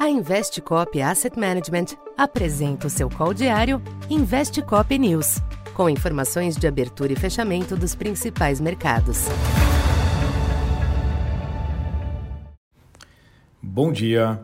[0.00, 5.42] A Investcop Asset Management apresenta o seu call diário Investcop News,
[5.74, 9.26] com informações de abertura e fechamento dos principais mercados.
[13.60, 14.40] Bom dia.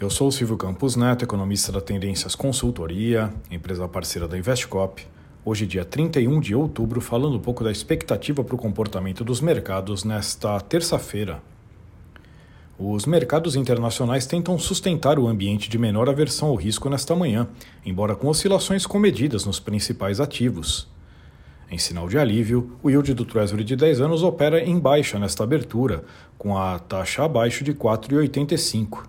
[0.00, 5.06] Eu sou o Silvio Campos Neto, economista da Tendências Consultoria, empresa parceira da Investcop.
[5.44, 10.02] Hoje, dia 31 de outubro, falando um pouco da expectativa para o comportamento dos mercados
[10.02, 11.42] nesta terça-feira,
[12.78, 17.48] os mercados internacionais tentam sustentar o ambiente de menor aversão ao risco nesta manhã,
[17.84, 20.86] embora com oscilações comedidas nos principais ativos.
[21.68, 25.42] Em sinal de alívio, o yield do Treasury de 10 anos opera em baixa nesta
[25.42, 26.04] abertura,
[26.38, 29.06] com a taxa abaixo de 4,85.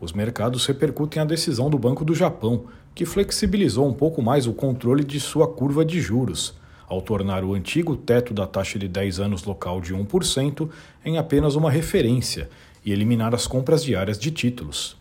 [0.00, 2.64] Os mercados repercutem a decisão do Banco do Japão,
[2.96, 6.52] que flexibilizou um pouco mais o controle de sua curva de juros,
[6.88, 10.68] ao tornar o antigo teto da taxa de 10 anos local de 1%
[11.04, 12.48] em apenas uma referência
[12.88, 14.96] e eliminar as compras diárias de títulos.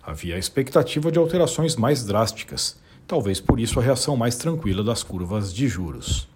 [0.00, 5.02] Havia a expectativa de alterações mais drásticas, talvez por isso a reação mais tranquila das
[5.02, 6.28] curvas de juros.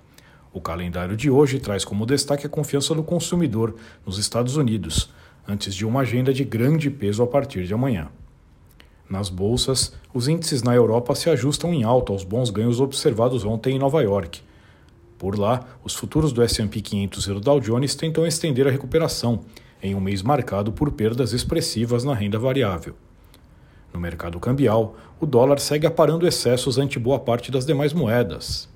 [0.52, 5.10] O calendário de hoje traz como destaque a confiança do consumidor nos Estados Unidos,
[5.46, 8.08] antes de uma agenda de grande peso a partir de amanhã.
[9.08, 13.76] Nas bolsas, os índices na Europa se ajustam em alta aos bons ganhos observados ontem
[13.76, 14.40] em Nova York.
[15.16, 19.44] Por lá, os futuros do S&P 500 e do Dow Jones tentam estender a recuperação,
[19.82, 22.94] em um mês marcado por perdas expressivas na renda variável.
[23.92, 28.68] No mercado cambial, o dólar segue aparando excessos ante boa parte das demais moedas.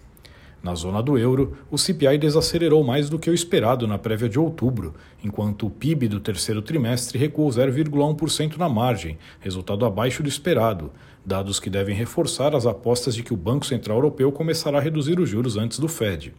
[0.65, 4.39] Na zona do euro, o CPI desacelerou mais do que o esperado na prévia de
[4.39, 10.91] outubro, enquanto o PIB do terceiro trimestre recuou 0,1% na margem, resultado abaixo do esperado,
[11.25, 15.21] dados que devem reforçar as apostas de que o Banco Central Europeu começará a reduzir
[15.21, 16.33] os juros antes do Fed.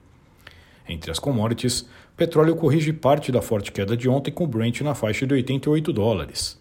[0.87, 4.93] Entre as commodities, petróleo corrige parte da forte queda de ontem com o Brent na
[4.93, 6.59] faixa de 88 dólares.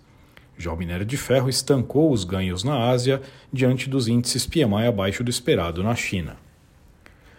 [0.57, 3.21] Já o minério de ferro estancou os ganhos na Ásia
[3.53, 6.37] diante dos índices PMI abaixo do esperado na China.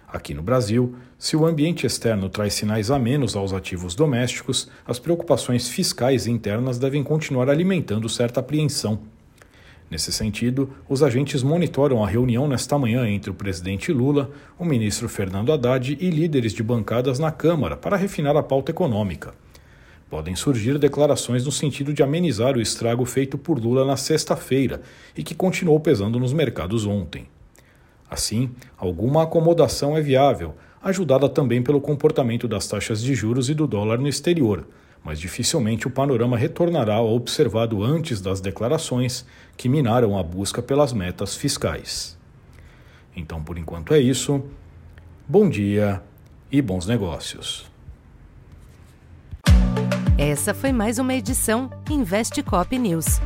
[0.08, 5.00] Aqui no Brasil, se o ambiente externo traz sinais a menos aos ativos domésticos, as
[5.00, 9.00] preocupações fiscais internas devem continuar alimentando certa apreensão
[9.90, 15.08] Nesse sentido, os agentes monitoram a reunião nesta manhã entre o presidente Lula, o ministro
[15.08, 19.34] Fernando Haddad e líderes de bancadas na Câmara para refinar a pauta econômica.
[20.10, 24.82] Podem surgir declarações no sentido de amenizar o estrago feito por Lula na sexta-feira
[25.16, 27.28] e que continuou pesando nos mercados ontem.
[28.10, 33.68] Assim, alguma acomodação é viável, ajudada também pelo comportamento das taxas de juros e do
[33.68, 34.66] dólar no exterior
[35.06, 39.24] mas dificilmente o panorama retornará ao observado antes das declarações
[39.56, 42.18] que minaram a busca pelas metas fiscais.
[43.16, 44.44] Então, por enquanto é isso.
[45.28, 46.02] Bom dia
[46.52, 47.70] e bons negócios.
[50.18, 53.20] Essa foi mais uma edição Investe Cop News.